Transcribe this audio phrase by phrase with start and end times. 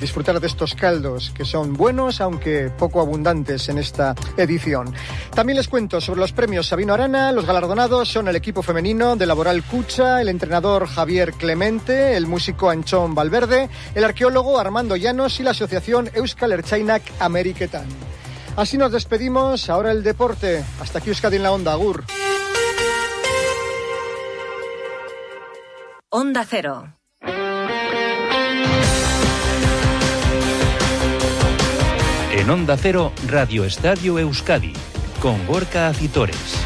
[0.00, 4.94] disfrutar de estos caldos que son buenos aunque poco abundantes en esta edición.
[5.34, 9.26] También les cuento sobre los premios Sabino Arana, los galardonados son el equipo femenino de
[9.26, 15.42] Laboral Cucha, el entrenador Javier Clemente, el músico Anchón Valverde, el arqueólogo Armando Llanos y
[15.42, 17.86] la asociación Euskal Erchainak Ameriketan.
[18.56, 20.64] Así nos despedimos, ahora el deporte.
[20.80, 22.04] Hasta aquí Euskadi en la Onda, Agur.
[26.10, 26.97] Onda Cero.
[32.38, 34.72] En Onda Cero, Radio Estadio Euskadi,
[35.20, 36.64] con Gorka Acitores.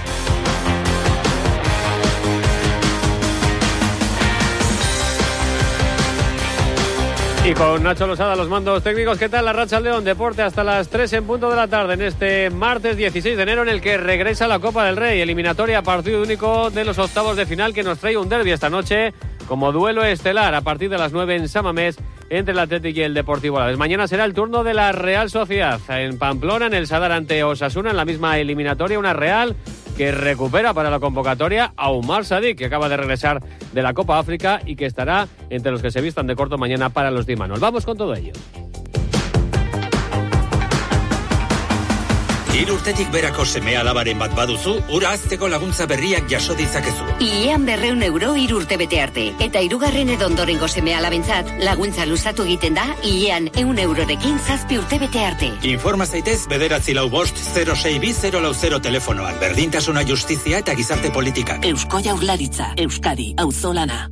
[7.47, 10.05] Y con Nacho Losada, los mandos técnicos, ¿qué tal la racha León?
[10.05, 13.63] Deporte hasta las 3 en punto de la tarde en este martes 16 de enero
[13.63, 17.47] en el que regresa la Copa del Rey, eliminatoria partido único de los octavos de
[17.47, 19.15] final que nos trae un derby esta noche
[19.49, 21.97] como duelo estelar a partir de las 9 en Samamés
[22.33, 23.77] entre el Atlético y el Deportivo Alavés.
[23.77, 27.91] Mañana será el turno de la Real Sociedad en Pamplona, en el Sadar ante Osasuna,
[27.91, 29.55] en la misma eliminatoria, una Real
[29.99, 33.43] que recupera para la convocatoria a Umar Sadik, que acaba de regresar
[33.75, 36.89] de la Copa África y que estará entre los que se vistan de corto mañana
[36.89, 37.61] para los Dimanos.
[37.61, 38.33] Vamos con todo ello.
[42.53, 47.07] Hiru urtetik berako seme alabaren bat baduzu, ura azteko laguntza berriak jaso ditzakezu.
[47.25, 49.25] Iean berreun euro hiru urte bete arte.
[49.41, 55.01] Eta hirugarren edo ondorengo seme alabentzat, laguntza luzatu egiten da, Iean eun eurorekin zazpi urte
[55.01, 55.49] bete arte.
[55.73, 59.41] Informa zaitez bederatzi lau bost 06 lau 0 telefonoan.
[59.41, 61.65] Berdintasuna justizia eta gizarte politikak.
[61.65, 64.11] Eusko jaurlaritza, Euskadi, auzolana.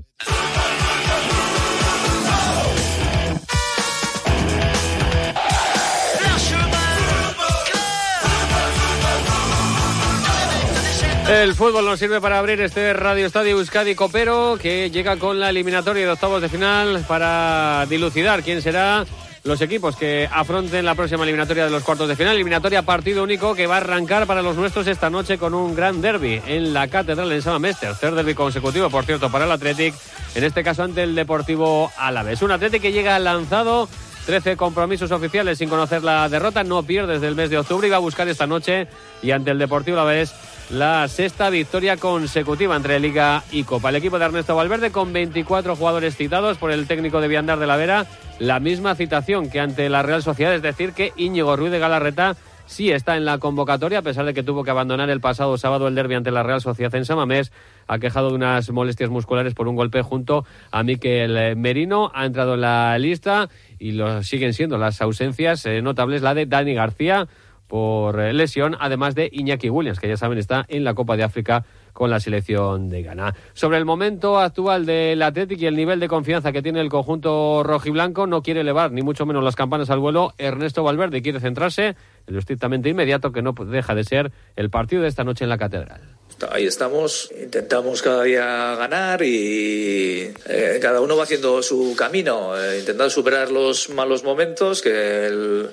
[11.31, 15.51] El fútbol nos sirve para abrir este Radio Estadio Euskadi Copero que llega con la
[15.51, 19.07] eliminatoria de octavos de final para dilucidar quién será
[19.45, 22.35] los equipos que afronten la próxima eliminatoria de los cuartos de final.
[22.35, 26.01] Eliminatoria partido único que va a arrancar para los nuestros esta noche con un gran
[26.01, 27.79] derby en la Catedral en Samamés.
[27.79, 29.95] Tercer derby consecutivo, por cierto, para el Athletic.
[30.35, 32.43] En este caso ante el Deportivo Alavés.
[32.43, 33.89] Un Athletic que llega lanzado
[34.27, 37.91] 13 compromisos oficiales sin conocer la derrota, no pierde desde el mes de octubre y
[37.91, 38.89] va a buscar esta noche
[39.23, 40.35] y ante el Deportivo Alavés
[40.71, 43.89] la sexta victoria consecutiva entre Liga y Copa.
[43.89, 47.67] El equipo de Ernesto Valverde con 24 jugadores citados por el técnico de Viandar de
[47.67, 48.07] la Vera,
[48.39, 52.37] la misma citación que ante la Real Sociedad, es decir, que Íñigo Ruiz de Galarreta
[52.67, 55.89] sí está en la convocatoria, a pesar de que tuvo que abandonar el pasado sábado
[55.89, 57.51] el derby ante la Real Sociedad en Samamés.
[57.89, 62.13] Ha quejado de unas molestias musculares por un golpe junto a Miquel Merino.
[62.15, 63.49] Ha entrado en la lista
[63.81, 67.27] y lo siguen siendo las ausencias eh, notables, la de Dani García
[67.71, 71.23] por eh, lesión, además de Iñaki Williams, que ya saben está en la Copa de
[71.23, 73.37] África con la selección de Ghana.
[73.53, 77.63] Sobre el momento actual del Atlético y el nivel de confianza que tiene el conjunto
[77.63, 80.35] rojiblanco, no quiere elevar ni mucho menos las campanas al vuelo.
[80.37, 81.95] Ernesto Valverde quiere centrarse
[82.27, 85.51] en lo estrictamente inmediato, que no deja de ser el partido de esta noche en
[85.51, 86.20] la Catedral
[86.51, 92.79] ahí estamos, intentamos cada día ganar y eh, cada uno va haciendo su camino, eh,
[92.81, 95.29] intentando superar los malos momentos que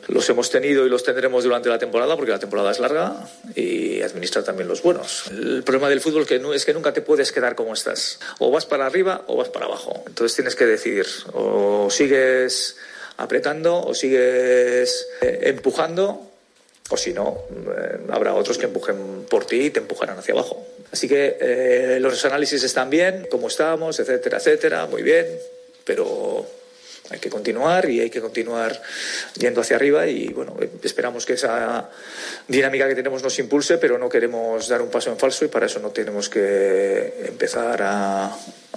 [0.07, 4.01] los hemos tenido y los tendremos durante la temporada, porque la temporada es larga, y
[4.01, 5.25] administrar también los buenos.
[5.31, 8.65] El problema del fútbol no, es que nunca te puedes quedar como estás, o vas
[8.65, 10.03] para arriba o vas para abajo.
[10.07, 12.75] Entonces tienes que decidir, o sigues
[13.17, 16.26] apretando o sigues eh, empujando
[16.89, 17.43] o si no,
[17.77, 20.65] eh, habrá otros que empujen por ti y te empujarán hacia abajo.
[20.91, 25.25] Así que eh, los análisis están bien, cómo estamos, etcétera, etcétera, muy bien,
[25.83, 26.45] pero
[27.09, 28.81] hay que continuar y hay que continuar
[29.39, 31.89] yendo hacia arriba y bueno, esperamos que esa
[32.47, 35.65] dinámica que tenemos nos impulse, pero no queremos dar un paso en falso y para
[35.65, 38.35] eso no tenemos que empezar a,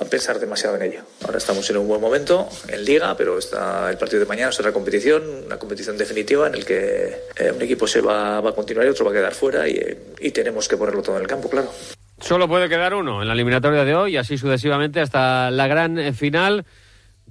[0.08, 1.02] pensar demasiado en ello.
[1.24, 4.72] Ahora estamos en un buen momento en liga, pero está el partido de mañana será
[4.72, 8.90] competición, una competición definitiva en el que eh, un equipo se va, a continuar y
[8.90, 9.78] otro va a quedar fuera y,
[10.20, 11.70] y tenemos que ponerlo todo en el campo, claro.
[12.18, 16.14] Solo puede quedar uno en la eliminatoria de hoy y así sucesivamente hasta la gran
[16.14, 16.64] final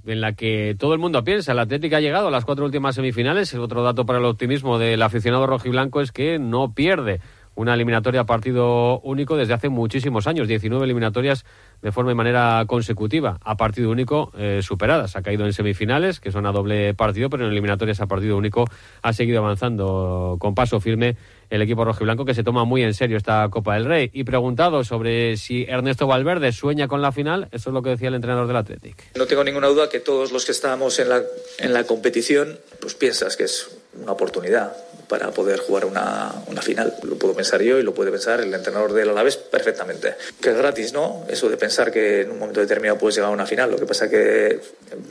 [0.06, 1.52] en la que todo el mundo piensa.
[1.52, 3.54] El Atlético ha llegado a las cuatro últimas semifinales.
[3.54, 7.20] Otro dato para el optimismo del aficionado rojiblanco es que no pierde
[7.60, 11.44] una eliminatoria a partido único desde hace muchísimos años, 19 eliminatorias
[11.82, 15.16] de forma y manera consecutiva a partido único eh, superadas.
[15.16, 18.64] Ha caído en semifinales, que son a doble partido, pero en eliminatorias a partido único
[19.02, 21.16] ha seguido avanzando con paso firme
[21.50, 24.10] el equipo rojiblanco que se toma muy en serio esta Copa del Rey.
[24.12, 28.08] Y preguntado sobre si Ernesto Valverde sueña con la final, eso es lo que decía
[28.08, 29.16] el entrenador del Athletic.
[29.16, 31.22] No tengo ninguna duda que todos los que estamos en la,
[31.58, 33.68] en la competición, pues piensas que es
[34.00, 34.72] una oportunidad
[35.10, 36.94] para poder jugar una, una, final.
[37.02, 40.14] Lo puedo pensar yo y lo puede pensar el entrenador del Alavés perfectamente.
[40.40, 41.26] Que es gratis, ¿no?
[41.28, 43.72] Eso de pensar que en un momento determinado puedes llegar a una final.
[43.72, 44.60] Lo que pasa que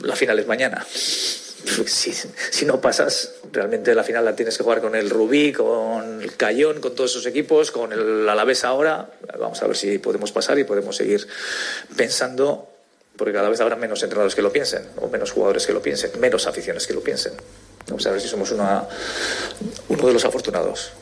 [0.02, 0.86] la final es mañana.
[1.86, 6.22] si, si, no pasas, realmente la final la tienes que jugar con el Rubí, con
[6.22, 9.10] el Cayón, con todos esos equipos, con el Alavés ahora.
[9.38, 11.28] Vamos a ver si podemos pasar y podemos seguir
[11.94, 12.70] pensando,
[13.18, 16.18] porque cada vez habrá menos entrenadores que lo piensen, o menos jugadores que lo piensen,
[16.18, 17.34] menos aficiones que lo piensen.
[17.88, 18.84] Vamos a ver si somos una,
[19.88, 20.92] uno de los afortunados.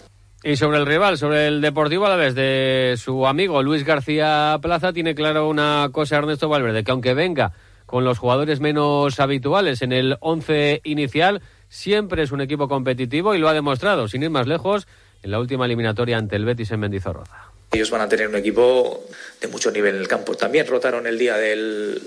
[0.43, 5.15] Y sobre el rival, sobre el Deportivo Alavés de su amigo Luis García Plaza, tiene
[5.15, 7.53] claro una cosa Ernesto Valverde, que aunque venga
[7.87, 13.39] con los jugadores menos habituales en el once inicial, siempre es un equipo competitivo y
[13.39, 14.87] lo ha demostrado, sin ir más lejos,
[15.23, 17.51] en la última eliminatoria ante el Betis en Mendizorroza.
[17.73, 19.05] Ellos van a tener un equipo
[19.41, 20.35] de mucho nivel en el campo.
[20.35, 22.01] También rotaron el día del,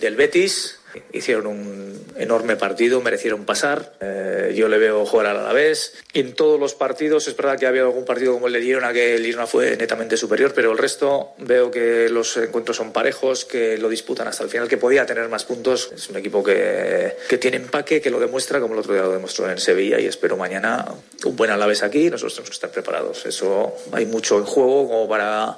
[0.00, 0.77] del Betis,
[1.12, 3.92] Hicieron un enorme partido, merecieron pasar.
[4.00, 5.94] Eh, yo le veo jugar a la vez.
[6.14, 9.14] En todos los partidos, es verdad que había algún partido como el de Girona, que
[9.14, 13.78] el Girona fue netamente superior, pero el resto veo que los encuentros son parejos, que
[13.78, 15.90] lo disputan hasta el final, que podía tener más puntos.
[15.94, 19.12] Es un equipo que, que tiene empaque, que lo demuestra, como el otro día lo
[19.12, 20.86] demostró en Sevilla, y espero mañana
[21.24, 22.10] un buen Alavés aquí.
[22.10, 23.26] Nosotros tenemos que estar preparados.
[23.26, 25.56] Eso hay mucho en juego como para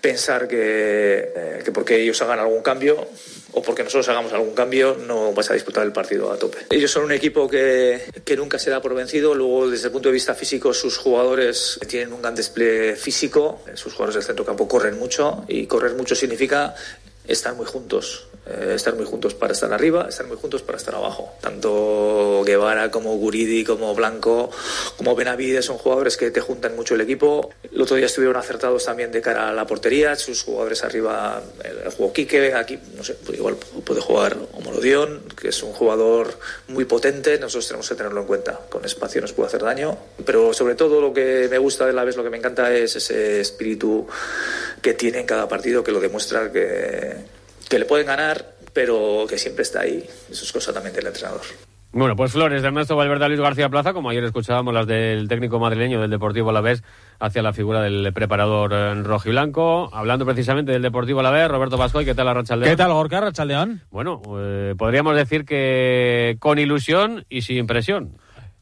[0.00, 3.06] pensar que, eh, que porque ellos hagan algún cambio
[3.52, 6.58] o porque nosotros hagamos algún cambio, no vas a disputar el partido a tope.
[6.70, 10.08] Ellos son un equipo que, que nunca se da por vencido, luego desde el punto
[10.08, 14.68] de vista físico sus jugadores tienen un gran despliegue físico, sus jugadores del centro campo
[14.68, 16.74] corren mucho y correr mucho significa
[17.28, 18.28] estar muy juntos.
[18.50, 21.34] Eh, estar muy juntos para estar arriba, estar muy juntos para estar abajo.
[21.40, 24.50] Tanto Guevara como Guridi, como Blanco,
[24.96, 27.50] como Benavides son jugadores que te juntan mucho el equipo.
[27.70, 31.90] El otro día estuvieron acertados también de cara a la portería, sus jugadores arriba, el
[31.90, 36.38] juego Quique, aquí, no sé, pues igual puede jugar Homolodión, que es un jugador
[36.68, 38.58] muy potente, nosotros tenemos que tenerlo en cuenta.
[38.70, 42.02] Con espacio nos puede hacer daño, pero sobre todo lo que me gusta de la
[42.02, 44.06] vez, lo que me encanta es ese espíritu
[44.80, 47.17] que tiene en cada partido, que lo demuestra que
[47.68, 50.04] que le pueden ganar, pero que siempre está ahí.
[50.30, 51.42] Eso es cosa también del entrenador.
[51.90, 55.58] Bueno, pues flores de Ernesto Valverde Luis García Plaza, como ayer escuchábamos las del técnico
[55.58, 56.82] madrileño del Deportivo Alavés
[57.18, 59.88] hacia la figura del preparador eh, rojo y blanco.
[59.94, 62.70] Hablando precisamente del Deportivo Alavés, Roberto Pascual, ¿qué tal Arrachaldeón?
[62.70, 63.80] ¿Qué tal Gorka Arrachaldeón?
[63.90, 68.18] Bueno, eh, podríamos decir que con ilusión y sin presión.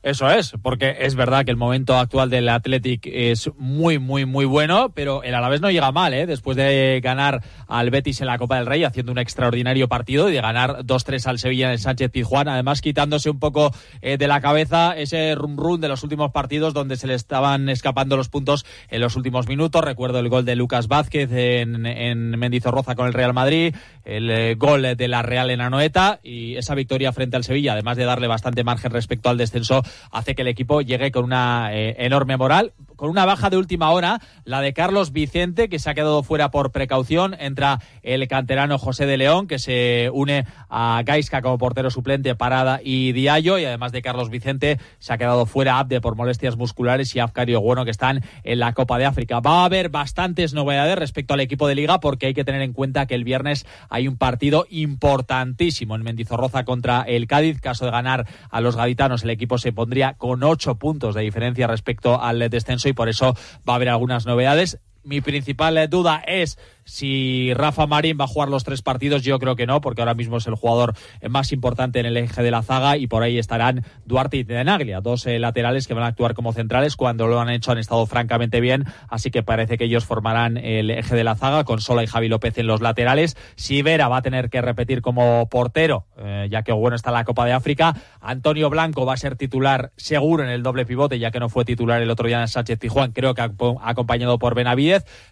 [0.07, 4.45] Eso es, porque es verdad que el momento actual del Athletic es muy, muy, muy
[4.45, 6.27] bueno, pero el Alavés no llega mal, ¿eh?
[6.27, 10.33] Después de ganar al Betis en la Copa del Rey, haciendo un extraordinario partido y
[10.33, 14.29] de ganar 2-3 al Sevilla en el Sánchez Pizjuán, además quitándose un poco eh, de
[14.29, 18.29] la cabeza ese rum rum de los últimos partidos donde se le estaban escapando los
[18.29, 19.83] puntos en los últimos minutos.
[19.83, 23.75] Recuerdo el gol de Lucas Vázquez en, en Mendizorroza con el Real Madrid,
[24.05, 27.97] el eh, gol de la Real en Anoeta y esa victoria frente al Sevilla, además
[27.97, 31.97] de darle bastante margen respecto al descenso hace que el equipo llegue con una eh,
[31.99, 35.95] enorme moral, con una baja de última hora, la de Carlos Vicente, que se ha
[35.95, 41.43] quedado fuera por precaución, entra el canterano José de León, que se une a Gaisca
[41.43, 45.79] como portero suplente, Parada y Diallo, y además de Carlos Vicente, se ha quedado fuera
[45.79, 49.41] Abde por molestias musculares y Afcario Bueno, que están en la Copa de África.
[49.41, 52.73] Va a haber bastantes novedades respecto al equipo de Liga, porque hay que tener en
[52.73, 57.61] cuenta que el viernes hay un partido importantísimo en Mendizorroza contra el Cádiz.
[57.61, 61.69] Caso de ganar a los gaditanos, el equipo se pondría con ocho puntos de diferencia
[61.69, 63.35] respecto al descenso y por eso
[63.69, 64.81] va a haber algunas novedades.
[65.07, 69.57] Mi principal duda es si Rafa Marín va a jugar los tres partidos, yo creo
[69.57, 70.95] que no, porque ahora mismo es el jugador
[71.29, 75.01] más importante en el eje de la zaga y por ahí estarán Duarte y Tenaglia,
[75.01, 76.97] dos eh, laterales que van a actuar como centrales.
[76.97, 80.91] Cuando lo han hecho han estado francamente bien, así que parece que ellos formarán el
[80.91, 83.37] eje de la zaga con Sola y Javi López en los laterales.
[83.57, 87.25] Si Vera va a tener que repetir como portero, eh, ya que bueno está la
[87.25, 87.97] Copa de África.
[88.21, 91.65] Antonio Blanco va a ser titular seguro en el doble pivote, ya que no fue
[91.65, 94.55] titular el otro día en Sánchez Tijuán, creo que acompañado por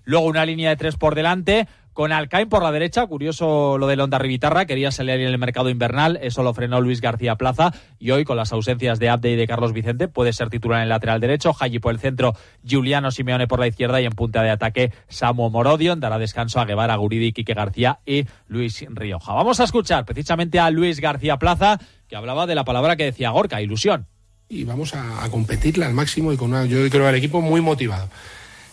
[0.04, 3.94] Luego una línea de tres por delante con Alcaín por la derecha, curioso lo de
[3.94, 8.10] Londa Rivitarra, quería salir en el mercado invernal, eso lo frenó Luis García Plaza y
[8.10, 10.88] hoy con las ausencias de Abde y de Carlos Vicente puede ser titular en el
[10.88, 12.34] lateral derecho, Haji por el centro,
[12.68, 16.64] Juliano Simeone por la izquierda y en punta de ataque Samu Morodion, dará descanso a
[16.64, 19.32] Guevara, Guridi, Quique García y Luis Rioja.
[19.32, 21.78] Vamos a escuchar precisamente a Luis García Plaza
[22.08, 24.08] que hablaba de la palabra que decía Gorka, ilusión.
[24.48, 27.60] Y vamos a, a competirla al máximo y con una, yo creo al equipo muy
[27.60, 28.08] motivado.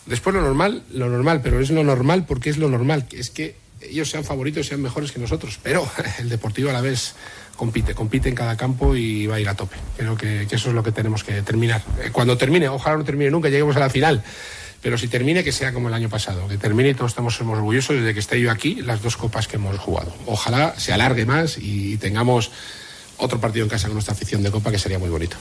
[0.06, 3.56] Después lo normal, lo normal, pero es lo normal porque es lo normal, es que
[3.80, 7.14] ellos sean favoritos, sean mejores que nosotros, pero el Deportivo a la vez
[7.56, 9.76] compite, compite en cada campo y va a ir a tope.
[9.96, 11.82] Creo que, eso es lo que tenemos que terminar.
[12.02, 14.22] Eh, cuando termine, ojalá no termine nunca, lleguemos a la final,
[14.80, 17.96] pero si termine que sea como el año pasado, que termine y todos estamos orgullosos
[17.96, 20.12] desde que esté yo aquí las dos copas que hemos jugado.
[20.26, 22.50] Ojalá se alargue más y tengamos
[23.18, 25.36] otro partido en casa con nuestra afición de copa que sería muy bonito.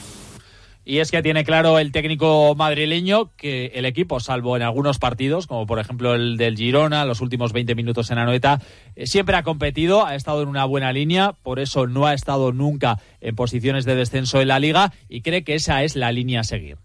[0.83, 5.45] Y es que tiene claro el técnico madrileño que el equipo, salvo en algunos partidos,
[5.45, 8.59] como por ejemplo el del Girona, los últimos 20 minutos en Anoeta,
[8.95, 12.51] eh, siempre ha competido, ha estado en una buena línea, por eso no ha estado
[12.51, 16.41] nunca en posiciones de descenso en la liga y cree que esa es la línea
[16.41, 16.77] a seguir.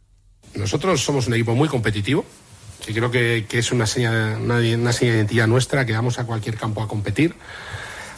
[0.54, 2.24] Nosotros somos un equipo muy competitivo.
[2.80, 6.26] Sí, creo que, es una seña, una, una seña de identidad nuestra que vamos a
[6.26, 7.34] cualquier campo a competir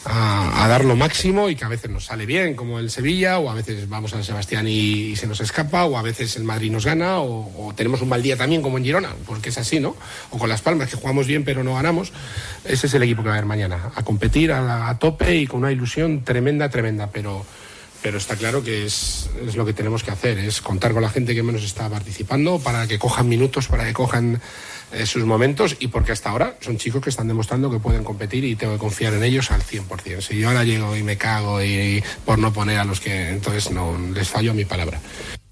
[0.05, 3.50] a, dar lo máximo y que a veces nos sale bien, como el Sevilla, o
[3.50, 6.85] a veces vamos a Sebastián y, se nos escapa, o a veces el Madrid nos
[6.85, 9.97] gana, o, tenemos un mal día también, como en Girona, porque es así, ¿no?
[10.31, 12.12] O con Las Palmas, que jugamos bien pero no ganamos.
[12.64, 15.61] Ese es el equipo que va a haber mañana, a competir a, tope y con
[15.61, 17.45] una ilusión tremenda, tremenda, pero
[18.00, 21.11] pero está claro que es, es, lo que tenemos que hacer, es contar con la
[21.11, 24.40] gente que menos está participando para que cojan minutos, para que cojan
[24.92, 28.45] eh, sus momentos y porque hasta ahora son chicos que están demostrando que pueden competir
[28.45, 30.21] y tengo que confiar en ellos al 100%.
[30.21, 33.71] Si yo ahora llego y me cago y, por no poner a los que entonces
[33.71, 35.00] no les fallo mi palabra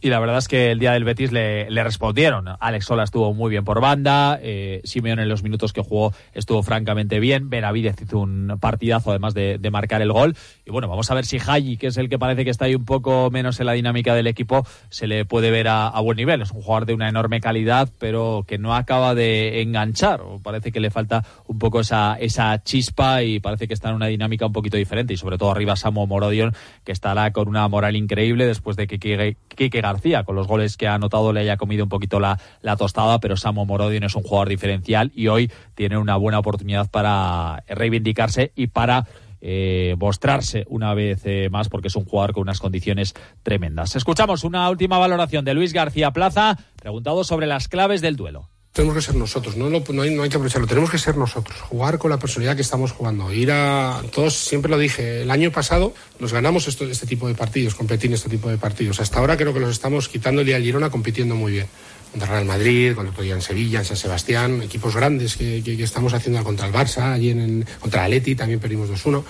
[0.00, 2.46] y la verdad es que el día del Betis le, respondieron.
[2.60, 6.62] Alex Sola estuvo muy bien por banda, eh, Simeón en los minutos que jugó estuvo
[6.62, 10.36] francamente bien, Benavidez hizo un partidazo además de, marcar el gol.
[10.64, 12.74] Y bueno, vamos a ver si Haji, que es el que parece que está ahí
[12.74, 16.42] un poco menos en la dinámica del equipo, se le puede ver a, buen nivel.
[16.42, 20.20] Es un jugador de una enorme calidad, pero que no acaba de enganchar.
[20.42, 24.06] Parece que le falta un poco esa, esa chispa y parece que está en una
[24.06, 25.14] dinámica un poquito diferente.
[25.14, 28.98] Y sobre todo arriba Samo Morodion, que estará con una moral increíble después de que
[28.98, 32.38] Kike García con los goles que ha anotado, le haya comido un poquito la,
[32.76, 37.64] tostada, pero Samo Morodion es un jugador diferencial y hoy tiene una buena oportunidad para
[37.66, 39.06] reivindicarse y para
[39.40, 43.96] eh, mostrarse una vez eh, más porque es un jugador con unas condiciones tremendas.
[43.96, 48.94] Escuchamos una última valoración de Luis García Plaza, preguntado sobre las claves del duelo tenemos
[48.94, 51.96] que ser nosotros, no, no, hay, no, hay, que aprovecharlo, tenemos que ser nosotros, jugar
[51.96, 55.94] con la personalidad que estamos jugando, ir a, todos, siempre lo dije, el año pasado
[56.18, 59.38] nos ganamos esto, este tipo de partidos, competir en este tipo de partidos, hasta ahora
[59.38, 61.68] creo que los estamos quitando el día Girona compitiendo muy bien,
[62.16, 66.42] contra Real Madrid, contra en Sevilla, en San Sebastián, equipos grandes que, que, estamos haciendo
[66.44, 69.22] contra el Barça, allí en, contra el Atleti también perdimos 2-1,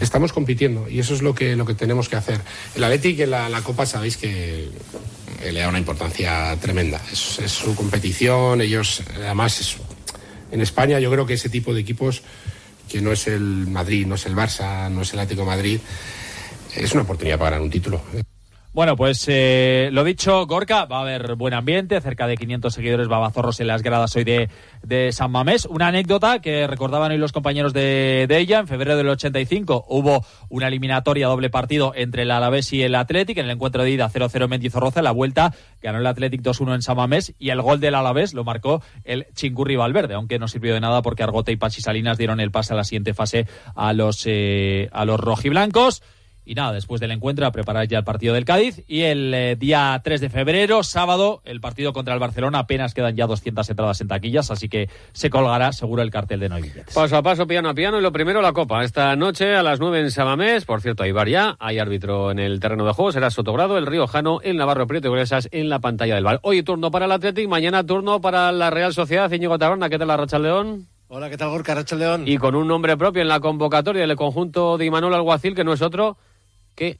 [0.00, 2.40] estamos compitiendo y eso es lo que, lo que tenemos que hacer.
[2.74, 4.70] El Atleti que la, la Copa sabéis que
[5.44, 6.98] le da una importancia tremenda.
[7.12, 9.76] Es, su competición, ellos, además,
[10.50, 12.22] en España yo creo que ese tipo de equipos,
[12.88, 15.78] que no es el Madrid, no es el Barça, no es el Atlético Madrid,
[16.74, 18.00] es una oportunidad para ganar un título.
[18.72, 23.08] Bueno, pues eh, lo dicho, Gorka, va a haber buen ambiente, cerca de 500 seguidores
[23.08, 24.48] babazorros en las gradas hoy de,
[24.84, 25.66] de San Mamés.
[25.66, 30.24] Una anécdota que recordaban hoy los compañeros de, de, ella, en febrero del 85 hubo
[30.50, 34.08] una eliminatoria doble partido entre el Alavés y el Athletic, en el encuentro de ida
[34.08, 37.80] 0-0 en Mendizorroza, la vuelta ganó el Athletic 2-1 en San Mamés y el gol
[37.80, 41.56] del Alavés lo marcó el Chingurri Valverde, aunque no sirvió de nada porque Argote y
[41.56, 46.04] Pachi Salinas dieron el pase a la siguiente fase a los, eh, a los rojiblancos.
[46.44, 48.82] Y nada, después del encuentro a preparar ya el partido del Cádiz.
[48.88, 52.60] Y el eh, día 3 de febrero, sábado, el partido contra el Barcelona.
[52.60, 56.48] Apenas quedan ya 200 entradas en taquillas, así que se colgará seguro el cartel de
[56.48, 56.56] No
[56.94, 57.98] Paso a paso, piano a piano.
[57.98, 58.82] Y lo primero, la Copa.
[58.84, 60.64] Esta noche a las 9 en Samamés.
[60.64, 61.56] Por cierto, hay bar ya.
[61.60, 63.12] Hay árbitro en el terreno de juego.
[63.12, 66.40] Será Sotogrado, el Riojano, el Navarro Prieto y Gruesas en la pantalla del bar.
[66.42, 69.30] Hoy turno para el Atlético, mañana turno para la Real Sociedad.
[69.30, 70.88] Íñigo Taberna, ¿qué tal la Racha León?
[71.12, 71.74] Hola, ¿qué tal Gorka?
[71.74, 72.22] Racha León.
[72.26, 75.72] Y con un nombre propio en la convocatoria del conjunto de Imanol Alguacil, que no
[75.72, 76.16] es otro
[76.74, 76.98] que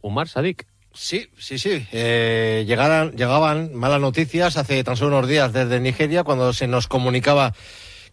[0.00, 0.66] Umar Sadik.
[0.94, 1.86] Sí, sí, sí.
[1.92, 7.54] Eh, llegaban malas noticias hace tan solo unos días desde Nigeria cuando se nos comunicaba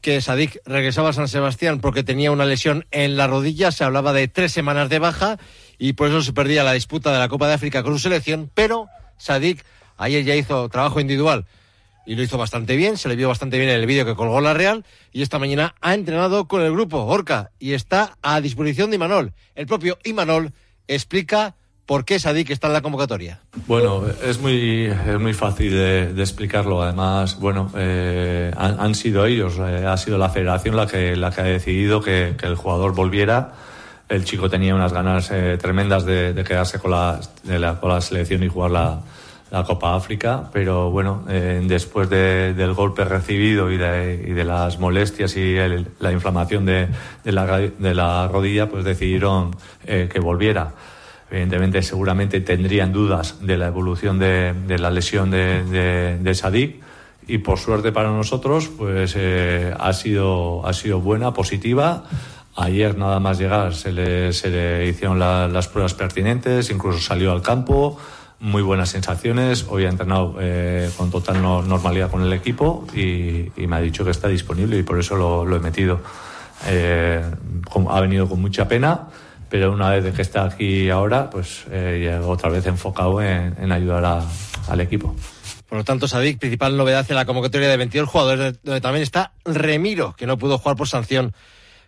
[0.01, 3.71] que Sadik regresaba a San Sebastián porque tenía una lesión en la rodilla.
[3.71, 5.39] Se hablaba de tres semanas de baja
[5.79, 8.51] y por eso se perdía la disputa de la Copa de África con su selección.
[8.53, 8.87] Pero
[9.17, 9.65] Sadik
[9.97, 11.47] ayer ya hizo trabajo individual
[12.05, 12.97] y lo hizo bastante bien.
[12.97, 15.75] Se le vio bastante bien en el vídeo que colgó la Real y esta mañana
[15.81, 19.33] ha entrenado con el grupo Orca y está a disposición de Imanol.
[19.55, 20.53] El propio Imanol
[20.87, 23.41] explica ¿Por qué Sadik está en la convocatoria?
[23.67, 26.81] Bueno, es muy, es muy fácil de, explicarlo.
[26.81, 31.41] Además, bueno, eh, han, sido ellos, eh, ha sido la federación la que, la que
[31.41, 33.53] ha decidido que, el jugador volviera.
[34.09, 37.19] El chico tenía unas ganas eh, tremendas de, quedarse con la,
[37.79, 39.01] con la selección y jugar la,
[39.59, 45.35] la Copa África, pero bueno, después del golpe recibido y de, y de las molestias
[45.37, 45.55] y
[45.99, 46.87] la inflamación de,
[47.23, 50.73] de, la, de la rodilla, pues decidieron que volviera.
[51.29, 56.81] Evidentemente, seguramente tendrían dudas de la evolución de, la lesión de, de, Sadik
[57.27, 62.03] y por suerte para nosotros, pues eh, ha, sido, ha sido buena, positiva.
[62.55, 67.41] Ayer nada más llegar se le, se le hicieron las pruebas pertinentes, incluso salió al
[67.41, 67.97] campo,
[68.39, 69.65] muy buenas sensaciones.
[69.69, 74.11] Hoy ha entrenado eh, con total normalidad con el equipo y, me ha dicho que
[74.11, 76.01] está disponible y por eso lo, he metido.
[76.67, 77.23] Eh,
[77.89, 79.07] ha venido con mucha pena
[79.49, 84.23] pero una vez que está aquí ahora, pues eh, otra vez enfocado en, ayudar
[84.67, 85.15] al equipo.
[85.69, 89.33] Por lo tanto, Sadik, principal novedad en la convocatoria de 22 jugadores, donde también está
[89.45, 91.33] Remiro, que no pudo jugar por sanción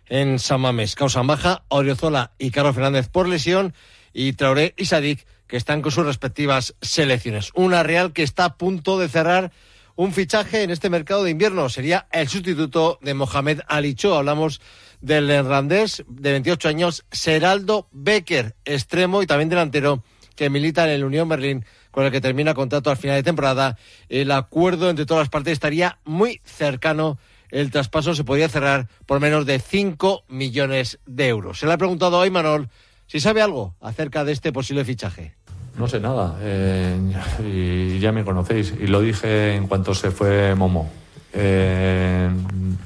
[0.08, 0.94] en San Mamés.
[0.94, 3.74] Causa baja, Oriozola y Carlos Fernández por lesión,
[4.12, 7.50] y Traoré y Sadik, que están con sus respectivas selecciones.
[7.54, 9.50] Una Real que está a punto de cerrar
[9.96, 11.68] un fichaje en este mercado de invierno.
[11.68, 14.16] Sería el sustituto de Mohamed Alicho.
[14.16, 14.60] Hablamos
[15.00, 20.04] del irlandés de 28 años, Seraldo Becker, extremo y también delantero,
[20.36, 23.76] que milita en el Unión Berlín, con el que termina contrato al final de temporada.
[24.08, 27.18] El acuerdo entre todas las partes estaría muy cercano.
[27.50, 31.58] El traspaso se podría cerrar por menos de 5 millones de euros.
[31.58, 32.68] Se le ha preguntado hoy Manol
[33.08, 35.37] si sabe algo acerca de este posible fichaje.
[35.78, 36.98] No sé nada, eh,
[37.40, 40.90] y ya me conocéis, y lo dije en cuanto se fue Momo.
[41.32, 42.28] Eh,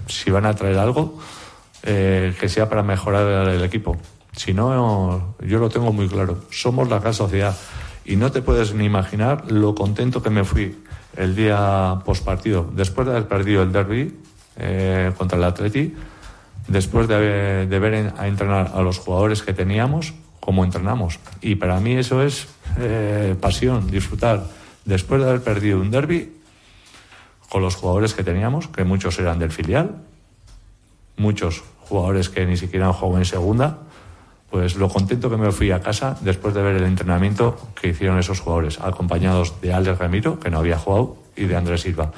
[0.07, 1.19] si van a traer algo,
[1.85, 3.97] eh, que sea para mejorar el equipo.
[4.37, 6.45] Si no, yo lo tengo muy claro.
[6.51, 7.57] Somos la gran sociedad
[8.05, 10.77] y no te puedes ni imaginar lo contento que me fui
[11.17, 14.19] el día post partido, después de haber perdido el derby
[15.17, 15.95] contra el Atleti,
[16.69, 21.21] después de, de ver a entrenar a los jugadores que teníamos, como entrenamos.
[21.41, 24.45] Y para mí eso es eh, pasión, disfrutar.
[24.85, 26.33] Después de haber perdido un derby
[27.49, 30.03] con los jugadores que teníamos, que muchos eran del filial,
[31.17, 33.79] muchos jugadores que ni siquiera han jugado en segunda,
[34.51, 38.19] pues lo contento que me fui a casa después de ver el entrenamiento que hicieron
[38.19, 42.11] esos jugadores, acompañados de Alex Ramiro, que no había jugado, y de Andrés Silva.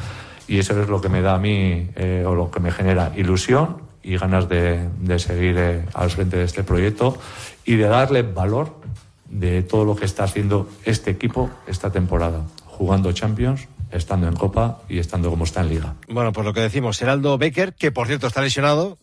[0.49, 3.13] Y eso es lo que me da a mí, eh, o lo que me genera
[3.17, 7.19] ilusión y ganas de, de seguir eh, al frente de este proyecto
[7.65, 8.81] y de darle valor
[9.29, 14.83] de todo lo que está haciendo este equipo esta temporada, jugando Champions, estando en Copa
[14.89, 15.95] y estando como está en Liga.
[16.09, 18.99] Bueno, pues lo que decimos, Heraldo Becker, que por cierto está lesionado,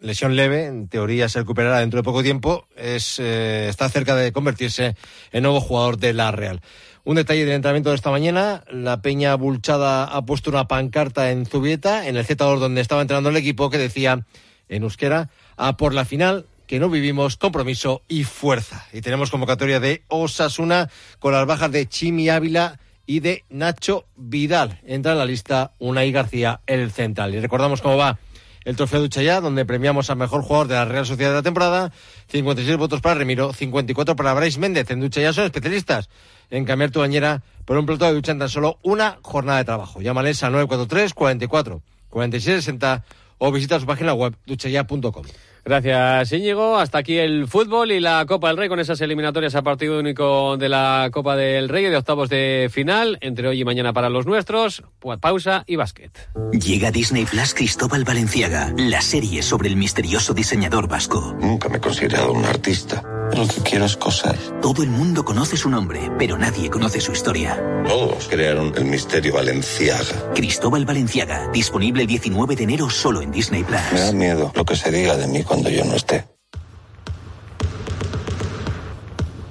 [0.00, 4.32] lesión leve, en teoría se recuperará dentro de poco tiempo, es, eh, está cerca de
[4.32, 4.96] convertirse
[5.32, 6.60] en nuevo jugador de la Real.
[7.04, 11.44] Un detalle del entrenamiento de esta mañana, la Peña Bulchada ha puesto una pancarta en
[11.44, 14.24] Zubieta, en el Z2 donde estaba entrenando el equipo, que decía
[14.68, 16.46] en euskera, a por la final,
[16.78, 18.86] no vivimos compromiso y fuerza.
[18.92, 24.80] Y tenemos convocatoria de Osasuna con las bajas de Chimi Ávila y de Nacho Vidal.
[24.86, 27.34] Entra en la lista Unai García, el central.
[27.34, 28.18] Y recordamos cómo va
[28.64, 31.92] el trofeo de donde premiamos al mejor jugador de la Real Sociedad de la temporada.
[32.28, 34.90] 56 votos para Remiro, 54 para Brais Méndez.
[34.90, 36.08] En Ducha ya son especialistas
[36.50, 39.64] en cambiar tu bañera por un plato de ducha en tan solo una jornada de
[39.64, 40.00] trabajo.
[40.00, 43.04] Llámales a 943 44 46 60
[43.38, 45.24] o visita su página web duchaya.com.
[45.64, 46.76] Gracias, Íñigo.
[46.76, 50.58] Hasta aquí el fútbol y la Copa del Rey con esas eliminatorias a partido único
[50.58, 54.26] de la Copa del Rey de octavos de final entre hoy y mañana para los
[54.26, 54.82] nuestros.
[54.98, 56.28] Pues pausa y básquet.
[56.52, 61.34] Llega Disney Plus Cristóbal Valenciaga, la serie sobre el misterioso diseñador vasco.
[61.40, 63.02] Nunca me he considerado un artista.
[63.32, 64.36] Lo que quiero es cosas.
[64.60, 67.62] Todo el mundo conoce su nombre, pero nadie conoce su historia.
[67.86, 70.32] Todos crearon el misterio Valenciaga.
[70.34, 73.80] Cristóbal Valenciaga, disponible el 19 de enero solo en Disney Plus.
[73.92, 76.33] Me da miedo lo que se diga de mí cuando yo no esté.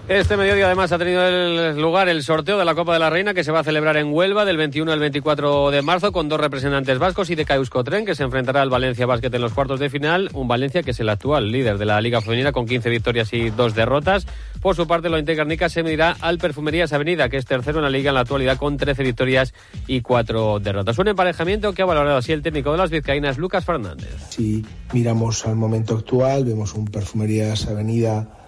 [0.09, 3.45] Este mediodía además ha tenido lugar el sorteo de la Copa de la Reina que
[3.45, 6.99] se va a celebrar en Huelva del 21 al 24 de marzo con dos representantes
[6.99, 10.29] vascos y de Tren que se enfrentará al Valencia Basket en los cuartos de final.
[10.33, 13.49] Un Valencia que es el actual líder de la Liga Femenina con 15 victorias y
[13.49, 14.27] dos derrotas.
[14.61, 17.89] Por su parte, lo Garnica se medirá al Perfumerías Avenida que es tercero en la
[17.89, 19.53] Liga en la actualidad con 13 victorias
[19.87, 20.99] y cuatro derrotas.
[20.99, 24.13] Un emparejamiento que ha valorado así el técnico de las vizcaínas, Lucas Fernández.
[24.29, 28.42] Si miramos al momento actual, vemos un Perfumerías Avenida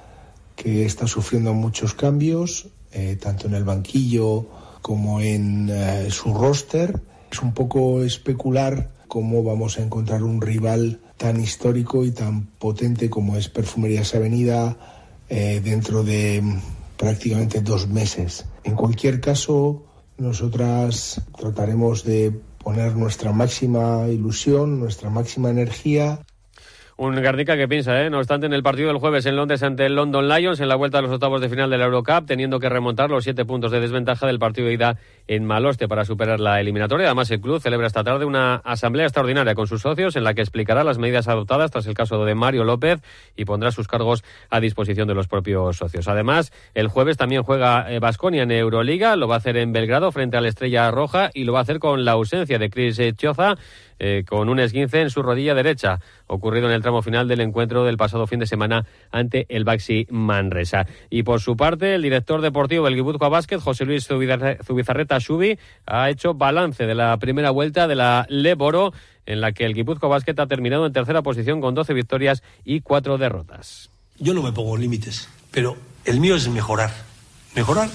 [0.55, 4.47] que está sufriendo muchos cambios, eh, tanto en el banquillo
[4.81, 7.01] como en eh, su roster.
[7.31, 13.09] Es un poco especular cómo vamos a encontrar un rival tan histórico y tan potente
[13.09, 14.77] como es Perfumerías Avenida
[15.29, 16.59] eh, dentro de mm,
[16.97, 18.45] prácticamente dos meses.
[18.63, 19.83] En cualquier caso,
[20.17, 22.31] nosotras trataremos de
[22.63, 26.19] poner nuestra máxima ilusión, nuestra máxima energía
[26.97, 28.10] un Garnica que piensa, ¿eh?
[28.10, 30.75] no obstante, en el partido del jueves en Londres ante el London Lions, en la
[30.75, 33.71] vuelta a los octavos de final de la Eurocup, teniendo que remontar los siete puntos
[33.71, 37.08] de desventaja del partido de ida en Maloste para superar la eliminatoria.
[37.08, 40.41] Además, el club celebra esta tarde una asamblea extraordinaria con sus socios en la que
[40.41, 43.01] explicará las medidas adoptadas tras el caso de Mario López
[43.36, 46.08] y pondrá sus cargos a disposición de los propios socios.
[46.08, 50.38] Además, el jueves también juega Vasconia en Euroliga, lo va a hacer en Belgrado frente
[50.38, 53.58] a la Estrella Roja y lo va a hacer con la ausencia de Chris Choza
[53.99, 57.86] eh, con un esguince en su rodilla derecha, ocurrido en el tramo final del encuentro
[57.86, 60.86] del pasado fin de semana ante el Baxi Manresa.
[61.10, 66.10] Y por su parte, el director deportivo del Guipúzcoa Básquet, José Luis Zubizarreta Shubi, ha
[66.10, 68.93] hecho balance de la primera vuelta de la Leboro,
[69.25, 72.81] en la que el Guipúzcoa Básquet ha terminado en tercera posición con 12 victorias y
[72.81, 73.89] 4 derrotas.
[74.19, 76.91] Yo no me pongo límites, pero el mío es mejorar.
[77.55, 77.89] Mejorar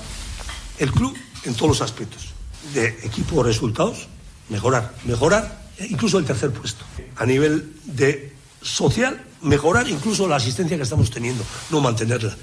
[0.78, 2.32] el club en todos los aspectos.
[2.74, 4.08] De equipo, resultados,
[4.48, 6.84] mejorar, mejorar incluso el tercer puesto.
[7.16, 12.36] A nivel de social, mejorar incluso la asistencia que estamos teniendo, no mantenerla.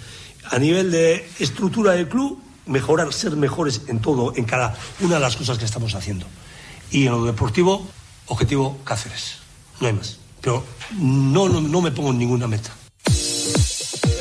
[0.49, 5.21] A nivel de estructura del club, mejorar, ser mejores en todo, en cada una de
[5.21, 6.25] las cosas que estamos haciendo.
[6.91, 7.87] Y en lo deportivo,
[8.27, 9.37] objetivo Cáceres.
[9.79, 10.17] No hay más.
[10.41, 10.63] Pero
[10.97, 12.71] no, no, no me pongo ninguna meta.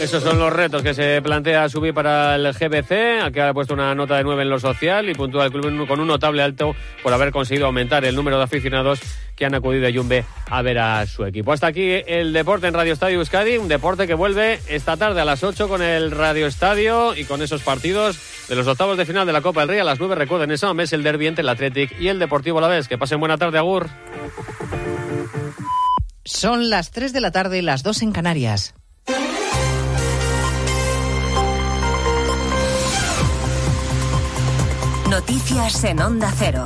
[0.00, 3.22] Esos son los retos que se plantea subir para el GBC.
[3.24, 6.00] Aquí ha puesto una nota de 9 en lo social y puntúa el club con
[6.00, 9.00] un notable alto por haber conseguido aumentar el número de aficionados
[9.35, 11.52] que han acudido a Yumbe a ver a su equipo.
[11.52, 15.24] Hasta aquí el deporte en Radio Estadio Euskadi, un deporte que vuelve esta tarde a
[15.24, 19.26] las 8 con el Radio Estadio y con esos partidos de los octavos de final
[19.26, 20.14] de la Copa del Rey a las 9.
[20.14, 22.87] Recuerden, ese mes el derbi entre el Athletic y el Deportivo la vez.
[22.87, 23.88] Que pasen buena tarde, Agur.
[26.24, 28.74] Son las 3 de la tarde, las 2 en Canarias.
[35.11, 36.64] Noticias en Onda Cero.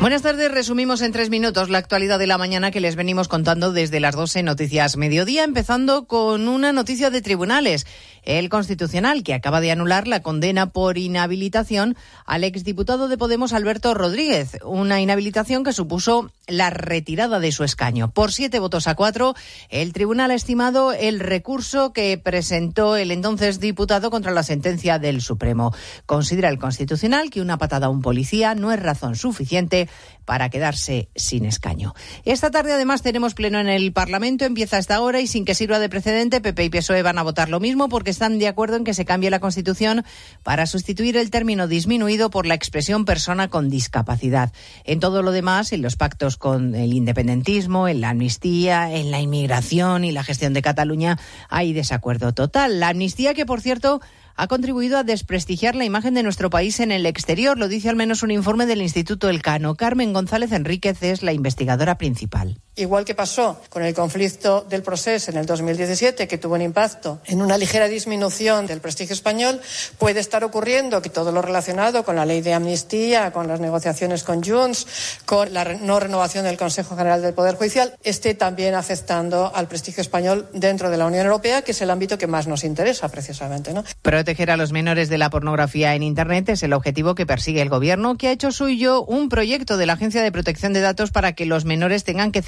[0.00, 3.72] Buenas tardes, resumimos en tres minutos la actualidad de la mañana que les venimos contando
[3.72, 7.86] desde las 12 Noticias Mediodía, empezando con una noticia de tribunales.
[8.22, 13.94] El Constitucional, que acaba de anular la condena por inhabilitación al exdiputado de Podemos Alberto
[13.94, 18.10] Rodríguez, una inhabilitación que supuso la retirada de su escaño.
[18.10, 19.34] Por siete votos a cuatro,
[19.68, 25.20] el tribunal ha estimado el recurso que presentó el entonces diputado contra la sentencia del
[25.20, 25.74] Supremo.
[26.06, 29.88] Considera el Constitucional que una patada a un policía no es razón suficiente
[30.24, 31.94] para quedarse sin escaño.
[32.24, 35.78] Esta tarde además tenemos pleno en el Parlamento, empieza esta hora y sin que sirva
[35.78, 38.82] de precedente, PP y PSOE van a votar lo mismo porque están de acuerdo en
[38.82, 40.04] que se cambie la Constitución
[40.42, 44.52] para sustituir el término disminuido por la expresión persona con discapacidad.
[44.82, 49.20] En todo lo demás, en los pactos con el independentismo, en la amnistía, en la
[49.20, 51.16] inmigración y la gestión de Cataluña,
[51.48, 52.80] hay desacuerdo total.
[52.80, 54.00] La amnistía que, por cierto,
[54.34, 57.56] ha contribuido a desprestigiar la imagen de nuestro país en el exterior.
[57.56, 59.76] Lo dice al menos un informe del Instituto Elcano.
[59.76, 62.60] Carmen González Enríquez es la investigadora principal.
[62.78, 67.20] Igual que pasó con el conflicto del proceso en el 2017, que tuvo un impacto
[67.26, 69.60] en una ligera disminución del prestigio español,
[69.98, 74.22] puede estar ocurriendo que todo lo relacionado con la ley de amnistía, con las negociaciones
[74.22, 74.86] con Junts,
[75.26, 80.00] con la no renovación del Consejo General del Poder Judicial, esté también afectando al prestigio
[80.00, 83.74] español dentro de la Unión Europea, que es el ámbito que más nos interesa precisamente.
[84.02, 87.70] Proteger a los menores de la pornografía en Internet es el objetivo que persigue el
[87.70, 91.32] Gobierno, que ha hecho suyo un proyecto de la Agencia de Protección de Datos para
[91.32, 92.42] que los menores tengan que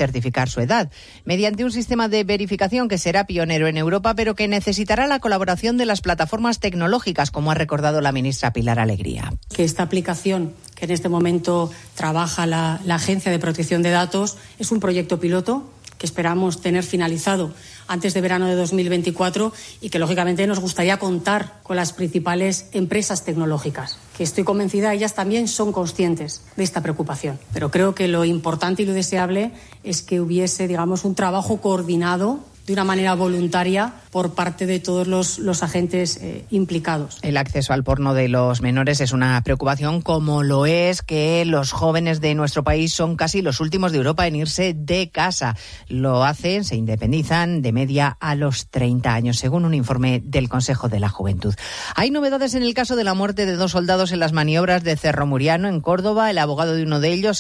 [0.49, 0.91] su edad,
[1.25, 5.77] mediante un sistema de verificación que será pionero en Europa, pero que necesitará la colaboración
[5.77, 9.33] de las plataformas tecnológicas, como ha recordado la ministra Pilar Alegría.
[9.55, 14.37] Que esta aplicación que en este momento trabaja la, la Agencia de Protección de Datos
[14.59, 17.53] es un proyecto piloto que esperamos tener finalizado
[17.87, 19.53] antes de verano de 2024
[19.83, 25.49] y que, lógicamente, nos gustaría contar con las principales empresas tecnológicas, estoy convencida ellas también
[25.49, 27.39] son conscientes de esta preocupación.
[27.53, 29.53] Pero creo que lo importante y lo deseable
[29.85, 35.07] es que hubiese, digamos, un trabajo coordinado de una manera voluntaria por parte de todos
[35.07, 37.19] los, los agentes eh, implicados.
[37.23, 41.73] El acceso al porno de los menores es una preocupación, como lo es que los
[41.73, 45.57] jóvenes de nuestro país son casi los últimos de Europa en irse de casa.
[45.89, 50.89] Lo hacen, se independizan de media a los 30 años, según un informe del Consejo
[50.89, 51.55] de la Juventud.
[51.95, 54.97] Hay novedades en el caso de la muerte de dos soldados en las maniobras de
[54.97, 56.31] Cerro Muriano, en Córdoba.
[56.31, 57.39] El abogado de uno de ellos